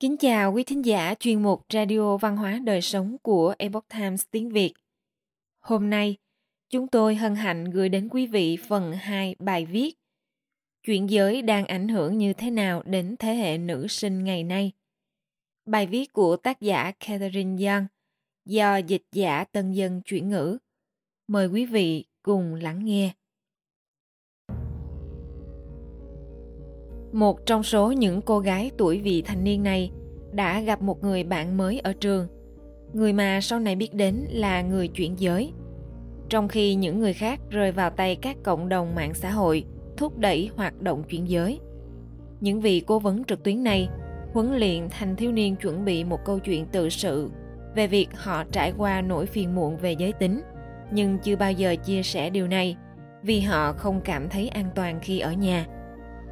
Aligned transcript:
Kính 0.00 0.16
chào 0.16 0.52
quý 0.52 0.64
thính 0.64 0.84
giả 0.84 1.14
chuyên 1.20 1.42
mục 1.42 1.66
Radio 1.72 2.16
Văn 2.16 2.36
hóa 2.36 2.60
Đời 2.64 2.80
Sống 2.80 3.16
của 3.22 3.54
Epoch 3.58 3.88
Times 3.88 4.22
tiếng 4.30 4.50
Việt. 4.50 4.72
Hôm 5.60 5.90
nay, 5.90 6.16
chúng 6.70 6.88
tôi 6.88 7.14
hân 7.14 7.34
hạnh 7.34 7.64
gửi 7.64 7.88
đến 7.88 8.08
quý 8.10 8.26
vị 8.26 8.58
phần 8.68 8.92
2 8.92 9.36
bài 9.38 9.66
viết 9.66 9.94
Chuyện 10.82 11.10
giới 11.10 11.42
đang 11.42 11.66
ảnh 11.66 11.88
hưởng 11.88 12.18
như 12.18 12.32
thế 12.32 12.50
nào 12.50 12.82
đến 12.86 13.16
thế 13.18 13.34
hệ 13.34 13.58
nữ 13.58 13.86
sinh 13.86 14.24
ngày 14.24 14.44
nay? 14.44 14.72
Bài 15.66 15.86
viết 15.86 16.12
của 16.12 16.36
tác 16.36 16.60
giả 16.60 16.92
Catherine 17.06 17.66
Young 17.66 17.86
do 18.44 18.76
dịch 18.76 19.04
giả 19.12 19.44
tân 19.44 19.72
dân 19.72 20.02
chuyển 20.02 20.28
ngữ. 20.28 20.58
Mời 21.28 21.46
quý 21.46 21.66
vị 21.66 22.04
cùng 22.22 22.54
lắng 22.54 22.84
nghe. 22.84 23.12
Một 27.12 27.46
trong 27.46 27.62
số 27.62 27.92
những 27.92 28.22
cô 28.22 28.38
gái 28.38 28.70
tuổi 28.78 29.00
vị 29.00 29.22
thành 29.22 29.44
niên 29.44 29.62
này 29.62 29.90
đã 30.32 30.60
gặp 30.60 30.82
một 30.82 31.02
người 31.04 31.24
bạn 31.24 31.56
mới 31.56 31.80
ở 31.80 31.92
trường, 31.92 32.26
người 32.92 33.12
mà 33.12 33.40
sau 33.40 33.58
này 33.58 33.76
biết 33.76 33.94
đến 33.94 34.26
là 34.30 34.62
người 34.62 34.88
chuyển 34.88 35.20
giới. 35.20 35.52
Trong 36.28 36.48
khi 36.48 36.74
những 36.74 37.00
người 37.00 37.12
khác 37.12 37.40
rơi 37.50 37.72
vào 37.72 37.90
tay 37.90 38.16
các 38.16 38.36
cộng 38.42 38.68
đồng 38.68 38.94
mạng 38.94 39.14
xã 39.14 39.30
hội 39.30 39.64
thúc 39.96 40.18
đẩy 40.18 40.50
hoạt 40.56 40.82
động 40.82 41.02
chuyển 41.02 41.28
giới. 41.28 41.60
Những 42.40 42.60
vị 42.60 42.82
cố 42.86 42.98
vấn 42.98 43.24
trực 43.24 43.42
tuyến 43.42 43.64
này 43.64 43.88
huấn 44.32 44.56
luyện 44.58 44.88
thành 44.90 45.16
thiếu 45.16 45.32
niên 45.32 45.56
chuẩn 45.56 45.84
bị 45.84 46.04
một 46.04 46.24
câu 46.24 46.38
chuyện 46.38 46.66
tự 46.66 46.88
sự 46.88 47.30
về 47.74 47.86
việc 47.86 48.08
họ 48.14 48.44
trải 48.52 48.72
qua 48.76 49.00
nỗi 49.00 49.26
phiền 49.26 49.54
muộn 49.54 49.76
về 49.76 49.92
giới 49.92 50.12
tính, 50.12 50.40
nhưng 50.92 51.18
chưa 51.18 51.36
bao 51.36 51.52
giờ 51.52 51.76
chia 51.84 52.02
sẻ 52.02 52.30
điều 52.30 52.46
này 52.46 52.76
vì 53.22 53.40
họ 53.40 53.72
không 53.72 54.00
cảm 54.04 54.28
thấy 54.28 54.48
an 54.48 54.70
toàn 54.74 55.00
khi 55.02 55.18
ở 55.18 55.32
nhà 55.32 55.66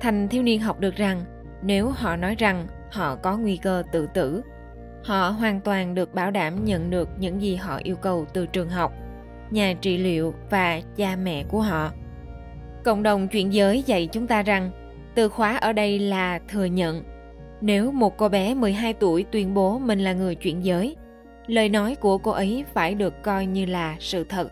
thành 0.01 0.29
thiếu 0.29 0.43
niên 0.43 0.61
học 0.61 0.81
được 0.81 0.97
rằng 0.97 1.25
nếu 1.63 1.89
họ 1.89 2.17
nói 2.17 2.35
rằng 2.39 2.67
họ 2.91 3.17
có 3.17 3.37
nguy 3.37 3.57
cơ 3.57 3.83
tự 3.93 4.07
tử 4.15 4.43
họ 5.05 5.31
hoàn 5.31 5.61
toàn 5.61 5.95
được 5.95 6.15
bảo 6.15 6.31
đảm 6.31 6.65
nhận 6.65 6.91
được 6.91 7.09
những 7.19 7.43
gì 7.43 7.57
họ 7.57 7.81
yêu 7.83 7.97
cầu 7.97 8.27
từ 8.33 8.47
trường 8.47 8.69
học 8.69 8.93
nhà 9.51 9.75
trị 9.81 9.99
liệu 9.99 10.35
và 10.51 10.81
cha 10.97 11.17
mẹ 11.17 11.45
của 11.49 11.61
họ. 11.61 11.93
Cộng 12.85 13.03
đồng 13.03 13.29
chuyển 13.29 13.53
giới 13.53 13.83
dạy 13.83 14.09
chúng 14.13 14.27
ta 14.27 14.43
rằng 14.43 14.71
từ 15.15 15.29
khóa 15.29 15.57
ở 15.57 15.73
đây 15.73 15.99
là 15.99 16.39
thừa 16.49 16.65
nhận. 16.65 17.03
Nếu 17.61 17.93
một 17.93 18.17
cô 18.17 18.29
bé 18.29 18.55
12 18.55 18.93
tuổi 18.93 19.25
tuyên 19.31 19.55
bố 19.55 19.79
mình 19.79 19.99
là 20.01 20.13
người 20.13 20.35
chuyển 20.35 20.65
giới, 20.65 20.97
lời 21.47 21.69
nói 21.69 21.95
của 21.95 22.19
cô 22.19 22.31
ấy 22.31 22.65
phải 22.75 22.95
được 22.95 23.23
coi 23.23 23.47
như 23.47 23.67
là 23.67 23.97
sự 24.01 24.25
thật. 24.25 24.49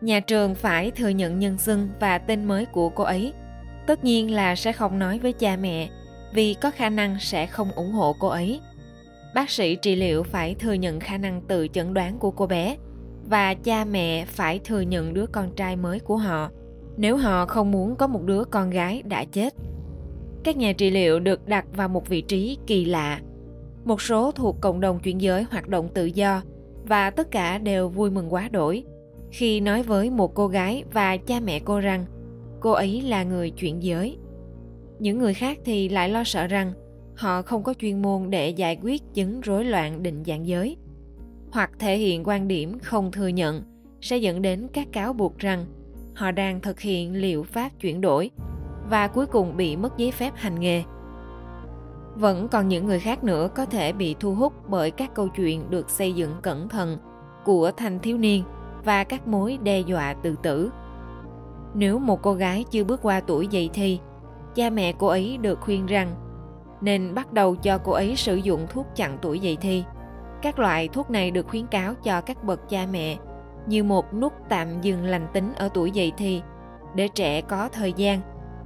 Nhà 0.00 0.20
trường 0.20 0.54
phải 0.54 0.90
thừa 0.90 1.08
nhận 1.08 1.38
nhân 1.38 1.58
xưng 1.58 1.88
và 2.00 2.18
tên 2.18 2.44
mới 2.44 2.66
của 2.66 2.88
cô 2.88 3.04
ấy 3.04 3.32
tất 3.88 4.04
nhiên 4.04 4.30
là 4.30 4.56
sẽ 4.56 4.72
không 4.72 4.98
nói 4.98 5.18
với 5.18 5.32
cha 5.32 5.56
mẹ, 5.56 5.88
vì 6.32 6.54
có 6.54 6.70
khả 6.70 6.90
năng 6.90 7.16
sẽ 7.20 7.46
không 7.46 7.72
ủng 7.72 7.92
hộ 7.92 8.16
cô 8.18 8.28
ấy. 8.28 8.60
Bác 9.34 9.50
sĩ 9.50 9.76
trị 9.76 9.96
liệu 9.96 10.22
phải 10.22 10.54
thừa 10.54 10.72
nhận 10.72 11.00
khả 11.00 11.18
năng 11.18 11.40
tự 11.40 11.68
chẩn 11.68 11.94
đoán 11.94 12.18
của 12.18 12.30
cô 12.30 12.46
bé, 12.46 12.76
và 13.24 13.54
cha 13.54 13.84
mẹ 13.84 14.24
phải 14.24 14.58
thừa 14.58 14.80
nhận 14.80 15.14
đứa 15.14 15.26
con 15.26 15.50
trai 15.56 15.76
mới 15.76 16.00
của 16.00 16.16
họ, 16.16 16.50
nếu 16.96 17.16
họ 17.16 17.46
không 17.46 17.70
muốn 17.70 17.96
có 17.96 18.06
một 18.06 18.22
đứa 18.22 18.44
con 18.44 18.70
gái 18.70 19.02
đã 19.02 19.24
chết. 19.24 19.54
Các 20.44 20.56
nhà 20.56 20.72
trị 20.72 20.90
liệu 20.90 21.20
được 21.20 21.46
đặt 21.46 21.64
vào 21.76 21.88
một 21.88 22.08
vị 22.08 22.20
trí 22.20 22.58
kỳ 22.66 22.84
lạ. 22.84 23.20
Một 23.84 24.02
số 24.02 24.32
thuộc 24.32 24.56
cộng 24.60 24.80
đồng 24.80 25.00
chuyển 25.00 25.20
giới 25.20 25.42
hoạt 25.42 25.68
động 25.68 25.88
tự 25.94 26.04
do, 26.04 26.42
và 26.84 27.10
tất 27.10 27.30
cả 27.30 27.58
đều 27.58 27.88
vui 27.88 28.10
mừng 28.10 28.32
quá 28.32 28.48
đổi, 28.48 28.84
khi 29.30 29.60
nói 29.60 29.82
với 29.82 30.10
một 30.10 30.34
cô 30.34 30.48
gái 30.48 30.84
và 30.92 31.16
cha 31.16 31.40
mẹ 31.40 31.58
cô 31.58 31.80
rằng 31.80 32.04
cô 32.60 32.70
ấy 32.70 33.00
là 33.00 33.22
người 33.22 33.50
chuyển 33.50 33.82
giới. 33.82 34.18
Những 34.98 35.18
người 35.18 35.34
khác 35.34 35.58
thì 35.64 35.88
lại 35.88 36.08
lo 36.08 36.24
sợ 36.24 36.46
rằng 36.46 36.72
họ 37.16 37.42
không 37.42 37.62
có 37.62 37.74
chuyên 37.74 38.02
môn 38.02 38.30
để 38.30 38.50
giải 38.50 38.78
quyết 38.82 39.02
chứng 39.14 39.40
rối 39.40 39.64
loạn 39.64 40.02
định 40.02 40.22
dạng 40.26 40.46
giới, 40.46 40.76
hoặc 41.52 41.70
thể 41.78 41.96
hiện 41.96 42.24
quan 42.24 42.48
điểm 42.48 42.78
không 42.78 43.12
thừa 43.12 43.28
nhận 43.28 43.62
sẽ 44.00 44.16
dẫn 44.16 44.42
đến 44.42 44.68
các 44.72 44.88
cáo 44.92 45.12
buộc 45.12 45.38
rằng 45.38 45.66
họ 46.14 46.30
đang 46.30 46.60
thực 46.60 46.80
hiện 46.80 47.14
liệu 47.14 47.42
pháp 47.42 47.70
chuyển 47.80 48.00
đổi 48.00 48.30
và 48.90 49.08
cuối 49.08 49.26
cùng 49.26 49.56
bị 49.56 49.76
mất 49.76 49.98
giấy 49.98 50.10
phép 50.10 50.32
hành 50.36 50.60
nghề. 50.60 50.82
Vẫn 52.14 52.48
còn 52.48 52.68
những 52.68 52.86
người 52.86 53.00
khác 53.00 53.24
nữa 53.24 53.48
có 53.54 53.64
thể 53.64 53.92
bị 53.92 54.16
thu 54.20 54.34
hút 54.34 54.52
bởi 54.68 54.90
các 54.90 55.14
câu 55.14 55.28
chuyện 55.28 55.70
được 55.70 55.90
xây 55.90 56.12
dựng 56.12 56.32
cẩn 56.42 56.68
thận 56.68 56.98
của 57.44 57.70
thanh 57.76 57.98
thiếu 57.98 58.18
niên 58.18 58.44
và 58.84 59.04
các 59.04 59.28
mối 59.28 59.58
đe 59.62 59.80
dọa 59.80 60.14
tự 60.22 60.34
tử 60.42 60.70
nếu 61.74 61.98
một 61.98 62.22
cô 62.22 62.34
gái 62.34 62.64
chưa 62.70 62.84
bước 62.84 63.00
qua 63.02 63.20
tuổi 63.20 63.46
dậy 63.46 63.70
thì, 63.72 64.00
cha 64.54 64.70
mẹ 64.70 64.92
cô 64.98 65.06
ấy 65.06 65.38
được 65.40 65.60
khuyên 65.60 65.86
rằng 65.86 66.14
nên 66.80 67.14
bắt 67.14 67.32
đầu 67.32 67.56
cho 67.56 67.78
cô 67.78 67.92
ấy 67.92 68.16
sử 68.16 68.36
dụng 68.36 68.66
thuốc 68.70 68.86
chặn 68.94 69.18
tuổi 69.22 69.40
dậy 69.40 69.56
thì. 69.60 69.84
Các 70.42 70.58
loại 70.58 70.88
thuốc 70.88 71.10
này 71.10 71.30
được 71.30 71.48
khuyến 71.48 71.66
cáo 71.66 71.94
cho 71.94 72.20
các 72.20 72.44
bậc 72.44 72.68
cha 72.68 72.86
mẹ 72.92 73.16
như 73.66 73.84
một 73.84 74.14
nút 74.14 74.32
tạm 74.48 74.80
dừng 74.80 75.04
lành 75.04 75.26
tính 75.32 75.52
ở 75.56 75.68
tuổi 75.74 75.90
dậy 75.90 76.12
thì 76.16 76.42
để 76.94 77.08
trẻ 77.08 77.40
có 77.40 77.68
thời 77.68 77.92
gian 77.92 78.20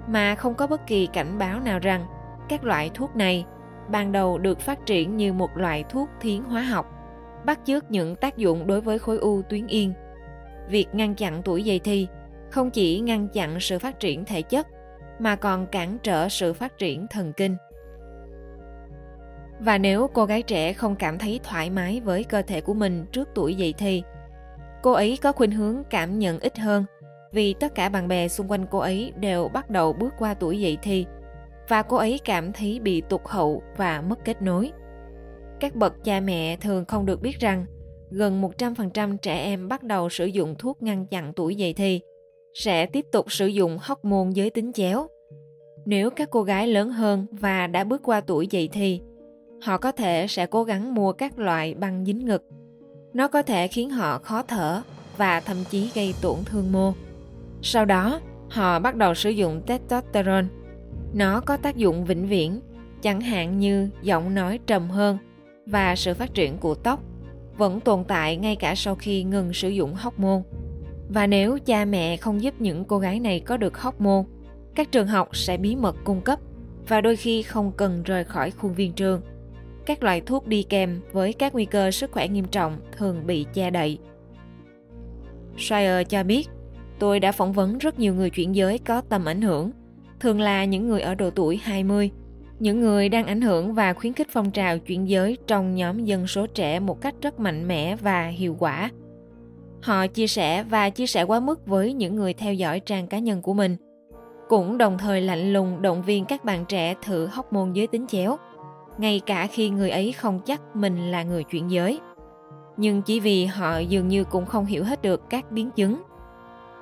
mà 0.08 0.34
không 0.34 0.54
có 0.54 0.66
bất 0.66 0.86
kỳ 0.86 1.06
cảnh 1.06 1.38
báo 1.38 1.60
nào 1.60 1.78
rằng 1.78 2.06
các 2.48 2.64
loại 2.64 2.90
thuốc 2.94 3.16
này 3.16 3.44
ban 3.88 4.12
đầu 4.12 4.38
được 4.38 4.60
phát 4.60 4.86
triển 4.86 5.16
như 5.16 5.32
một 5.32 5.56
loại 5.56 5.84
thuốc 5.88 6.08
thiến 6.20 6.42
hóa 6.42 6.62
học 6.62 6.86
bắt 7.44 7.60
chước 7.64 7.90
những 7.90 8.16
tác 8.16 8.36
dụng 8.36 8.66
đối 8.66 8.80
với 8.80 8.98
khối 8.98 9.18
u 9.18 9.42
tuyến 9.42 9.66
yên. 9.66 9.92
Việc 10.68 10.86
ngăn 10.92 11.14
chặn 11.14 11.42
tuổi 11.44 11.62
dậy 11.62 11.80
thì 11.84 12.08
không 12.52 12.70
chỉ 12.70 13.00
ngăn 13.00 13.28
chặn 13.28 13.60
sự 13.60 13.78
phát 13.78 14.00
triển 14.00 14.24
thể 14.24 14.42
chất, 14.42 14.66
mà 15.18 15.36
còn 15.36 15.66
cản 15.66 15.98
trở 16.02 16.28
sự 16.28 16.52
phát 16.52 16.78
triển 16.78 17.06
thần 17.10 17.32
kinh 17.32 17.56
và 19.64 19.78
nếu 19.78 20.10
cô 20.14 20.24
gái 20.24 20.42
trẻ 20.42 20.72
không 20.72 20.96
cảm 20.96 21.18
thấy 21.18 21.40
thoải 21.42 21.70
mái 21.70 22.00
với 22.00 22.24
cơ 22.24 22.42
thể 22.42 22.60
của 22.60 22.74
mình 22.74 23.06
trước 23.12 23.28
tuổi 23.34 23.54
dậy 23.54 23.74
thì, 23.78 24.02
cô 24.82 24.92
ấy 24.92 25.18
có 25.22 25.32
khuynh 25.32 25.50
hướng 25.50 25.82
cảm 25.90 26.18
nhận 26.18 26.40
ít 26.40 26.58
hơn, 26.58 26.84
vì 27.32 27.54
tất 27.54 27.74
cả 27.74 27.88
bạn 27.88 28.08
bè 28.08 28.28
xung 28.28 28.50
quanh 28.50 28.66
cô 28.70 28.78
ấy 28.78 29.12
đều 29.16 29.48
bắt 29.48 29.70
đầu 29.70 29.92
bước 29.92 30.14
qua 30.18 30.34
tuổi 30.34 30.60
dậy 30.60 30.78
thì, 30.82 31.06
và 31.68 31.82
cô 31.82 31.96
ấy 31.96 32.20
cảm 32.24 32.52
thấy 32.52 32.80
bị 32.80 33.00
tụt 33.00 33.20
hậu 33.24 33.62
và 33.76 34.00
mất 34.00 34.24
kết 34.24 34.42
nối. 34.42 34.72
Các 35.60 35.74
bậc 35.74 36.04
cha 36.04 36.20
mẹ 36.20 36.56
thường 36.56 36.84
không 36.84 37.06
được 37.06 37.22
biết 37.22 37.40
rằng, 37.40 37.66
gần 38.10 38.42
100% 38.42 39.16
trẻ 39.16 39.34
em 39.34 39.68
bắt 39.68 39.82
đầu 39.82 40.08
sử 40.08 40.26
dụng 40.26 40.54
thuốc 40.58 40.82
ngăn 40.82 41.06
chặn 41.06 41.32
tuổi 41.36 41.54
dậy 41.54 41.72
thì 41.72 42.00
sẽ 42.54 42.86
tiếp 42.86 43.06
tục 43.12 43.32
sử 43.32 43.46
dụng 43.46 43.78
hormone 43.82 44.30
giới 44.34 44.50
tính 44.50 44.72
chéo. 44.72 45.06
Nếu 45.84 46.10
các 46.10 46.30
cô 46.30 46.42
gái 46.42 46.66
lớn 46.66 46.90
hơn 46.90 47.26
và 47.30 47.66
đã 47.66 47.84
bước 47.84 48.02
qua 48.02 48.20
tuổi 48.20 48.46
dậy 48.46 48.68
thì, 48.72 49.00
họ 49.62 49.78
có 49.78 49.92
thể 49.92 50.26
sẽ 50.28 50.46
cố 50.46 50.64
gắng 50.64 50.94
mua 50.94 51.12
các 51.12 51.38
loại 51.38 51.74
băng 51.74 52.04
dính 52.04 52.26
ngực. 52.26 52.42
Nó 53.14 53.28
có 53.28 53.42
thể 53.42 53.68
khiến 53.68 53.90
họ 53.90 54.18
khó 54.18 54.42
thở 54.42 54.82
và 55.16 55.40
thậm 55.40 55.56
chí 55.70 55.90
gây 55.94 56.14
tổn 56.22 56.36
thương 56.44 56.72
mô. 56.72 56.92
Sau 57.62 57.84
đó, 57.84 58.20
họ 58.50 58.78
bắt 58.78 58.96
đầu 58.96 59.14
sử 59.14 59.30
dụng 59.30 59.62
testosterone. 59.66 60.46
Nó 61.14 61.40
có 61.40 61.56
tác 61.56 61.76
dụng 61.76 62.04
vĩnh 62.04 62.26
viễn, 62.26 62.60
chẳng 63.02 63.20
hạn 63.20 63.58
như 63.58 63.88
giọng 64.02 64.34
nói 64.34 64.58
trầm 64.66 64.90
hơn 64.90 65.18
và 65.66 65.96
sự 65.96 66.14
phát 66.14 66.34
triển 66.34 66.58
của 66.58 66.74
tóc 66.74 67.00
vẫn 67.56 67.80
tồn 67.80 68.04
tại 68.04 68.36
ngay 68.36 68.56
cả 68.56 68.74
sau 68.74 68.94
khi 68.94 69.22
ngừng 69.22 69.52
sử 69.52 69.68
dụng 69.68 69.94
hormone. 69.94 70.42
Và 71.14 71.26
nếu 71.26 71.58
cha 71.64 71.84
mẹ 71.84 72.16
không 72.16 72.42
giúp 72.42 72.54
những 72.58 72.84
cô 72.84 72.98
gái 72.98 73.20
này 73.20 73.40
có 73.40 73.56
được 73.56 73.78
hóc 73.78 74.00
môn, 74.00 74.24
các 74.74 74.92
trường 74.92 75.06
học 75.06 75.36
sẽ 75.36 75.56
bí 75.56 75.76
mật 75.76 75.96
cung 76.04 76.20
cấp 76.20 76.38
và 76.88 77.00
đôi 77.00 77.16
khi 77.16 77.42
không 77.42 77.72
cần 77.76 78.02
rời 78.02 78.24
khỏi 78.24 78.50
khuôn 78.50 78.74
viên 78.74 78.92
trường. 78.92 79.20
Các 79.86 80.02
loại 80.02 80.20
thuốc 80.20 80.46
đi 80.46 80.62
kèm 80.62 81.00
với 81.12 81.32
các 81.32 81.52
nguy 81.54 81.64
cơ 81.64 81.90
sức 81.90 82.12
khỏe 82.12 82.28
nghiêm 82.28 82.44
trọng 82.44 82.76
thường 82.96 83.26
bị 83.26 83.46
che 83.54 83.70
đậy. 83.70 83.98
Shire 85.58 86.04
cho 86.04 86.22
biết, 86.22 86.48
tôi 86.98 87.20
đã 87.20 87.32
phỏng 87.32 87.52
vấn 87.52 87.78
rất 87.78 87.98
nhiều 87.98 88.14
người 88.14 88.30
chuyển 88.30 88.54
giới 88.54 88.78
có 88.78 89.00
tầm 89.00 89.24
ảnh 89.24 89.42
hưởng, 89.42 89.70
thường 90.20 90.40
là 90.40 90.64
những 90.64 90.88
người 90.88 91.00
ở 91.00 91.14
độ 91.14 91.30
tuổi 91.30 91.60
20, 91.62 92.10
những 92.58 92.80
người 92.80 93.08
đang 93.08 93.26
ảnh 93.26 93.40
hưởng 93.40 93.74
và 93.74 93.92
khuyến 93.92 94.12
khích 94.12 94.28
phong 94.30 94.50
trào 94.50 94.78
chuyển 94.78 95.08
giới 95.08 95.38
trong 95.46 95.74
nhóm 95.74 96.04
dân 96.04 96.26
số 96.26 96.46
trẻ 96.46 96.80
một 96.80 97.00
cách 97.00 97.14
rất 97.22 97.40
mạnh 97.40 97.68
mẽ 97.68 97.96
và 97.96 98.26
hiệu 98.26 98.56
quả– 98.58 98.90
Họ 99.82 100.06
chia 100.06 100.26
sẻ 100.26 100.62
và 100.62 100.90
chia 100.90 101.06
sẻ 101.06 101.22
quá 101.22 101.40
mức 101.40 101.66
với 101.66 101.92
những 101.92 102.16
người 102.16 102.34
theo 102.34 102.54
dõi 102.54 102.80
trang 102.80 103.06
cá 103.06 103.18
nhân 103.18 103.42
của 103.42 103.54
mình. 103.54 103.76
Cũng 104.48 104.78
đồng 104.78 104.98
thời 104.98 105.20
lạnh 105.20 105.52
lùng 105.52 105.82
động 105.82 106.02
viên 106.02 106.24
các 106.24 106.44
bạn 106.44 106.64
trẻ 106.64 106.94
thử 107.02 107.26
hóc 107.26 107.52
môn 107.52 107.72
giới 107.72 107.86
tính 107.86 108.06
chéo, 108.06 108.36
ngay 108.98 109.20
cả 109.26 109.46
khi 109.46 109.70
người 109.70 109.90
ấy 109.90 110.12
không 110.12 110.40
chắc 110.44 110.60
mình 110.76 111.10
là 111.10 111.22
người 111.22 111.44
chuyển 111.44 111.70
giới. 111.70 112.00
Nhưng 112.76 113.02
chỉ 113.02 113.20
vì 113.20 113.46
họ 113.46 113.78
dường 113.78 114.08
như 114.08 114.24
cũng 114.24 114.46
không 114.46 114.66
hiểu 114.66 114.84
hết 114.84 115.02
được 115.02 115.30
các 115.30 115.52
biến 115.52 115.70
chứng. 115.70 116.02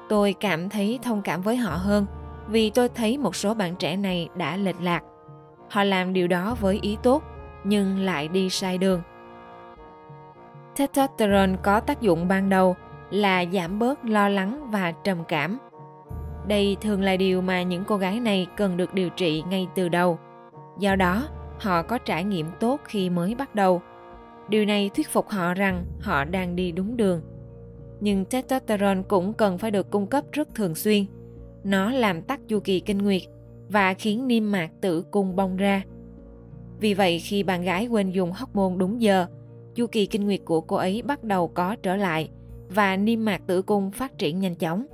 Tôi 0.08 0.34
cảm 0.40 0.68
thấy 0.68 0.98
thông 1.02 1.22
cảm 1.22 1.42
với 1.42 1.56
họ 1.56 1.76
hơn 1.76 2.06
vì 2.48 2.70
tôi 2.70 2.88
thấy 2.88 3.18
một 3.18 3.36
số 3.36 3.54
bạn 3.54 3.76
trẻ 3.76 3.96
này 3.96 4.28
đã 4.36 4.56
lệch 4.56 4.80
lạc. 4.80 5.02
Họ 5.70 5.84
làm 5.84 6.12
điều 6.12 6.28
đó 6.28 6.56
với 6.60 6.78
ý 6.82 6.96
tốt 7.02 7.22
nhưng 7.64 7.98
lại 7.98 8.28
đi 8.28 8.50
sai 8.50 8.78
đường. 8.78 9.02
Testosterone 10.76 11.56
có 11.62 11.80
tác 11.80 12.00
dụng 12.00 12.28
ban 12.28 12.48
đầu 12.48 12.76
là 13.10 13.44
giảm 13.52 13.78
bớt 13.78 14.04
lo 14.04 14.28
lắng 14.28 14.70
và 14.70 14.92
trầm 14.92 15.18
cảm. 15.28 15.58
Đây 16.48 16.76
thường 16.80 17.02
là 17.02 17.16
điều 17.16 17.42
mà 17.42 17.62
những 17.62 17.84
cô 17.86 17.96
gái 17.96 18.20
này 18.20 18.46
cần 18.56 18.76
được 18.76 18.94
điều 18.94 19.08
trị 19.08 19.42
ngay 19.48 19.68
từ 19.74 19.88
đầu. 19.88 20.18
Do 20.78 20.96
đó, 20.96 21.28
họ 21.58 21.82
có 21.82 21.98
trải 21.98 22.24
nghiệm 22.24 22.46
tốt 22.60 22.80
khi 22.84 23.10
mới 23.10 23.34
bắt 23.34 23.54
đầu. 23.54 23.82
Điều 24.48 24.64
này 24.64 24.90
thuyết 24.94 25.08
phục 25.08 25.28
họ 25.28 25.54
rằng 25.54 25.84
họ 26.00 26.24
đang 26.24 26.56
đi 26.56 26.72
đúng 26.72 26.96
đường. 26.96 27.22
Nhưng 28.00 28.24
testosterone 28.24 29.02
cũng 29.08 29.32
cần 29.32 29.58
phải 29.58 29.70
được 29.70 29.90
cung 29.90 30.06
cấp 30.06 30.24
rất 30.32 30.54
thường 30.54 30.74
xuyên. 30.74 31.04
Nó 31.64 31.92
làm 31.92 32.22
tắt 32.22 32.40
chu 32.48 32.60
kỳ 32.60 32.80
kinh 32.80 32.98
nguyệt 32.98 33.22
và 33.68 33.94
khiến 33.94 34.28
niêm 34.28 34.52
mạc 34.52 34.70
tử 34.80 35.02
cung 35.10 35.36
bong 35.36 35.56
ra. 35.56 35.82
Vì 36.80 36.94
vậy 36.94 37.18
khi 37.18 37.42
bạn 37.42 37.62
gái 37.62 37.86
quên 37.86 38.10
dùng 38.10 38.32
hormone 38.32 38.76
đúng 38.76 39.00
giờ, 39.00 39.26
chu 39.74 39.86
kỳ 39.86 40.06
kinh 40.06 40.24
nguyệt 40.24 40.40
của 40.44 40.60
cô 40.60 40.76
ấy 40.76 41.02
bắt 41.02 41.24
đầu 41.24 41.48
có 41.48 41.76
trở 41.82 41.96
lại 41.96 42.28
và 42.70 42.96
niêm 42.96 43.24
mạc 43.24 43.40
tử 43.46 43.62
cung 43.62 43.90
phát 43.90 44.18
triển 44.18 44.40
nhanh 44.40 44.54
chóng. 44.54 44.86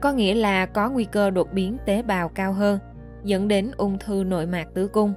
Có 0.00 0.12
nghĩa 0.12 0.34
là 0.34 0.66
có 0.66 0.90
nguy 0.90 1.04
cơ 1.04 1.30
đột 1.30 1.52
biến 1.52 1.76
tế 1.86 2.02
bào 2.02 2.28
cao 2.28 2.52
hơn, 2.52 2.78
dẫn 3.24 3.48
đến 3.48 3.70
ung 3.76 3.98
thư 3.98 4.24
nội 4.26 4.46
mạc 4.46 4.66
tử 4.74 4.88
cung. 4.88 5.14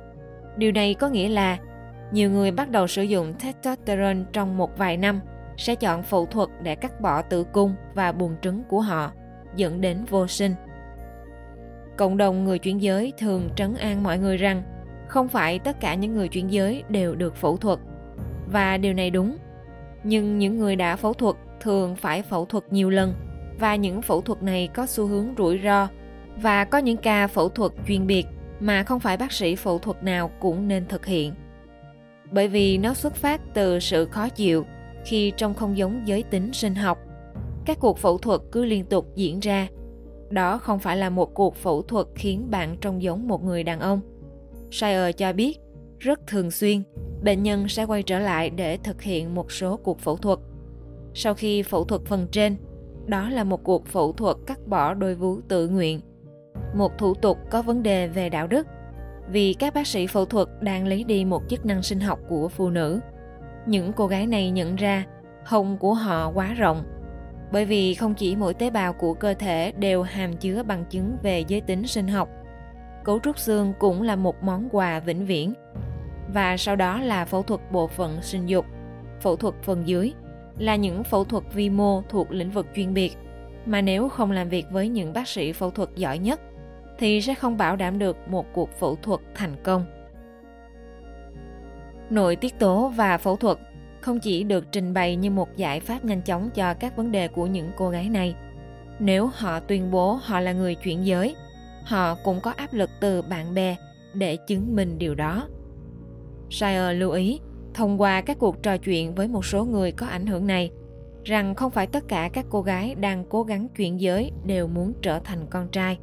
Điều 0.58 0.72
này 0.72 0.94
có 0.94 1.10
nghĩa 1.10 1.30
là 1.30 1.58
nhiều 2.12 2.32
người 2.32 2.52
bắt 2.52 2.70
đầu 2.70 2.88
sử 2.88 3.02
dụng 3.04 3.34
testosterone 3.34 4.20
trong 4.34 4.58
một 4.58 4.78
vài 4.78 4.98
năm 4.98 5.20
sẽ 5.58 5.76
chọn 5.76 6.04
phẫu 6.04 6.26
thuật 6.26 6.50
để 6.64 6.76
cắt 6.76 7.02
bỏ 7.02 7.22
tử 7.22 7.44
cung 7.44 7.76
và 7.94 8.12
buồng 8.12 8.36
trứng 8.42 8.64
của 8.64 8.82
họ, 8.82 9.12
dẫn 9.56 9.82
đến 9.82 10.06
vô 10.10 10.28
sinh. 10.28 10.56
Cộng 11.98 12.18
đồng 12.18 12.44
người 12.44 12.60
chuyển 12.60 12.82
giới 12.82 13.14
thường 13.18 13.50
trấn 13.56 13.76
an 13.76 14.04
mọi 14.04 14.18
người 14.18 14.38
rằng 14.38 14.64
không 15.08 15.28
phải 15.28 15.60
tất 15.60 15.80
cả 15.80 15.96
những 15.96 16.14
người 16.14 16.28
chuyển 16.28 16.52
giới 16.52 16.84
đều 16.90 17.16
được 17.16 17.36
phẫu 17.36 17.58
thuật. 17.58 17.80
Và 18.52 18.78
điều 18.78 18.94
này 18.94 19.10
đúng. 19.10 19.38
Nhưng 20.04 20.38
những 20.38 20.58
người 20.58 20.76
đã 20.76 20.96
phẫu 20.96 21.14
thuật 21.14 21.36
thường 21.62 21.96
phải 21.96 22.22
phẫu 22.22 22.46
thuật 22.46 22.64
nhiều 22.74 22.90
lần 22.90 23.14
và 23.60 23.76
những 23.76 24.02
phẫu 24.02 24.22
thuật 24.22 24.44
này 24.44 24.70
có 24.74 24.86
xu 24.86 25.06
hướng 25.06 25.34
rủi 25.38 25.60
ro 25.64 25.88
và 26.42 26.66
có 26.66 26.78
những 26.78 26.98
ca 26.98 27.28
phẫu 27.28 27.50
thuật 27.50 27.72
chuyên 27.88 28.08
biệt 28.08 28.26
mà 28.60 28.84
không 28.84 29.00
phải 29.00 29.18
bác 29.18 29.32
sĩ 29.32 29.56
phẫu 29.56 29.80
thuật 29.80 30.04
nào 30.04 30.32
cũng 30.40 30.68
nên 30.68 30.86
thực 30.86 31.06
hiện. 31.06 31.34
Bởi 32.32 32.48
vì 32.48 32.78
nó 32.78 32.94
xuất 32.94 33.16
phát 33.16 33.42
từ 33.54 33.80
sự 33.80 34.06
khó 34.06 34.30
chịu 34.30 34.66
khi 35.06 35.32
trong 35.38 35.54
không 35.54 35.78
giống 35.78 36.02
giới 36.06 36.24
tính 36.24 36.54
sinh 36.54 36.76
học. 36.76 36.98
Các 37.66 37.78
cuộc 37.80 37.98
phẫu 37.98 38.18
thuật 38.18 38.42
cứ 38.52 38.66
liên 38.66 38.86
tục 38.86 39.08
diễn 39.16 39.40
ra. 39.40 39.68
Đó 40.30 40.58
không 40.58 40.80
phải 40.80 40.98
là 40.98 41.10
một 41.10 41.34
cuộc 41.34 41.56
phẫu 41.56 41.82
thuật 41.82 42.08
khiến 42.16 42.52
bạn 42.52 42.78
trông 42.82 43.02
giống 43.02 43.28
một 43.28 43.44
người 43.44 43.64
đàn 43.64 43.80
ông. 43.80 44.02
Shire 44.72 45.12
cho 45.12 45.34
biết, 45.34 45.60
rất 46.00 46.28
thường 46.28 46.52
xuyên, 46.52 46.84
bệnh 47.24 47.44
nhân 47.44 47.68
sẽ 47.68 47.84
quay 47.84 48.04
trở 48.04 48.20
lại 48.20 48.50
để 48.50 48.78
thực 48.78 49.02
hiện 49.02 49.36
một 49.36 49.52
số 49.52 49.78
cuộc 49.78 50.00
phẫu 50.00 50.18
thuật. 50.18 50.40
Sau 51.22 51.34
khi 51.34 51.64
phẫu 51.64 51.84
thuật 51.84 52.02
phần 52.06 52.28
trên, 52.32 52.58
đó 53.06 53.30
là 53.30 53.44
một 53.44 53.64
cuộc 53.64 53.86
phẫu 53.88 54.14
thuật 54.14 54.38
cắt 54.48 54.68
bỏ 54.68 54.94
đôi 54.94 55.16
vú 55.16 55.42
tự 55.42 55.68
nguyện. 55.68 56.02
Một 56.76 56.98
thủ 56.98 57.14
tục 57.14 57.38
có 57.50 57.62
vấn 57.62 57.84
đề 57.84 58.08
về 58.08 58.30
đạo 58.30 58.48
đức, 58.48 58.68
vì 59.32 59.54
các 59.54 59.74
bác 59.74 59.88
sĩ 59.88 60.08
phẫu 60.08 60.26
thuật 60.26 60.48
đang 60.62 60.88
lấy 60.88 61.04
đi 61.04 61.26
một 61.26 61.44
chức 61.50 61.66
năng 61.66 61.84
sinh 61.84 62.00
học 62.00 62.20
của 62.30 62.48
phụ 62.48 62.70
nữ. 62.70 63.00
Những 63.66 63.94
cô 63.94 64.08
gái 64.08 64.28
này 64.28 64.52
nhận 64.52 64.76
ra 64.76 65.06
hông 65.46 65.78
của 65.78 65.94
họ 65.94 66.32
quá 66.32 66.54
rộng, 66.54 66.84
bởi 67.52 67.66
vì 67.66 67.94
không 67.94 68.16
chỉ 68.16 68.36
mỗi 68.36 68.54
tế 68.54 68.70
bào 68.70 68.94
của 68.94 69.14
cơ 69.14 69.34
thể 69.34 69.72
đều 69.72 70.04
hàm 70.04 70.38
chứa 70.38 70.64
bằng 70.64 70.86
chứng 70.90 71.18
về 71.24 71.44
giới 71.48 71.62
tính 71.62 71.88
sinh 71.88 72.08
học, 72.08 72.30
cấu 73.04 73.20
trúc 73.20 73.40
xương 73.40 73.74
cũng 73.80 74.02
là 74.02 74.16
một 74.16 74.44
món 74.44 74.70
quà 74.72 75.00
vĩnh 75.00 75.26
viễn. 75.26 75.54
Và 76.34 76.58
sau 76.58 76.76
đó 76.76 77.02
là 77.02 77.26
phẫu 77.26 77.44
thuật 77.44 77.72
bộ 77.72 77.88
phận 77.88 78.22
sinh 78.22 78.46
dục, 78.46 78.66
phẫu 79.22 79.36
thuật 79.36 79.56
phần 79.64 79.88
dưới 79.88 80.14
là 80.60 80.76
những 80.76 81.04
phẫu 81.04 81.24
thuật 81.24 81.44
vi 81.54 81.70
mô 81.70 82.02
thuộc 82.10 82.32
lĩnh 82.32 82.52
vực 82.52 82.68
chuyên 82.76 82.94
biệt 82.94 83.18
mà 83.66 83.82
nếu 83.82 84.10
không 84.10 84.32
làm 84.32 84.50
việc 84.50 84.66
với 84.72 84.90
những 84.90 85.14
bác 85.14 85.28
sĩ 85.28 85.54
phẫu 85.54 85.72
thuật 85.72 85.90
giỏi 85.96 86.18
nhất 86.18 86.42
thì 86.98 87.22
sẽ 87.22 87.36
không 87.36 87.58
bảo 87.58 87.76
đảm 87.76 88.00
được 88.00 88.18
một 88.28 88.46
cuộc 88.54 88.70
phẫu 88.80 88.96
thuật 88.96 89.20
thành 89.36 89.56
công. 89.64 89.86
Nội 92.10 92.36
tiết 92.36 92.60
tố 92.60 92.94
và 92.96 93.18
phẫu 93.18 93.36
thuật 93.36 93.58
không 94.02 94.20
chỉ 94.20 94.44
được 94.44 94.66
trình 94.72 94.94
bày 94.94 95.16
như 95.16 95.32
một 95.32 95.58
giải 95.58 95.80
pháp 95.80 96.06
nhanh 96.06 96.22
chóng 96.22 96.50
cho 96.56 96.74
các 96.74 96.96
vấn 96.96 97.12
đề 97.12 97.28
của 97.28 97.46
những 97.46 97.72
cô 97.78 97.90
gái 97.90 98.10
này. 98.10 98.36
Nếu 99.00 99.30
họ 99.34 99.60
tuyên 99.60 99.92
bố 99.92 100.20
họ 100.24 100.40
là 100.40 100.54
người 100.54 100.76
chuyển 100.76 101.06
giới, 101.06 101.36
họ 101.84 102.16
cũng 102.24 102.40
có 102.42 102.54
áp 102.58 102.74
lực 102.74 102.90
từ 103.00 103.22
bạn 103.22 103.54
bè 103.54 103.76
để 104.14 104.38
chứng 104.48 104.76
minh 104.76 104.98
điều 104.98 105.16
đó. 105.16 105.48
Shire 106.50 106.94
lưu 106.94 107.12
ý, 107.12 107.40
thông 107.74 108.02
qua 108.02 108.22
các 108.22 108.40
cuộc 108.40 108.64
trò 108.64 108.78
chuyện 108.78 109.16
với 109.16 109.28
một 109.28 109.46
số 109.46 109.66
người 109.66 109.92
có 109.92 110.06
ảnh 110.06 110.26
hưởng 110.26 110.48
này, 110.48 110.72
rằng 111.24 111.56
không 111.56 111.72
phải 111.72 111.88
tất 111.88 112.08
cả 112.08 112.30
các 112.34 112.46
cô 112.50 112.62
gái 112.62 112.96
đang 112.96 113.26
cố 113.30 113.44
gắng 113.44 113.68
chuyển 113.78 114.02
giới 114.02 114.32
đều 114.46 114.68
muốn 114.68 114.94
trở 115.02 115.20
thành 115.20 115.46
con 115.50 115.68
trai. 115.68 115.98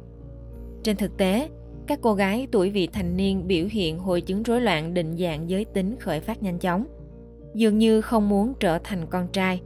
Trên 0.83 0.97
thực 0.97 1.17
tế, 1.17 1.49
các 1.87 1.99
cô 2.01 2.13
gái 2.13 2.47
tuổi 2.51 2.69
vị 2.69 2.87
thành 2.87 3.17
niên 3.17 3.47
biểu 3.47 3.65
hiện 3.71 3.99
hội 3.99 4.21
chứng 4.21 4.43
rối 4.43 4.61
loạn 4.61 4.93
định 4.93 5.17
dạng 5.17 5.49
giới 5.49 5.65
tính 5.65 5.95
khởi 5.99 6.19
phát 6.19 6.43
nhanh 6.43 6.59
chóng, 6.59 6.87
dường 7.53 7.77
như 7.77 8.01
không 8.01 8.29
muốn 8.29 8.53
trở 8.59 8.79
thành 8.83 9.05
con 9.09 9.27
trai. 9.27 9.61